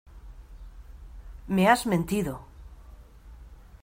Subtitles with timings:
[1.47, 2.39] ¡me has mentido!